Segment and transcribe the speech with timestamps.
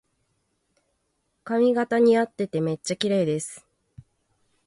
[1.43, 3.67] 髪型にあっててめっちゃきれいです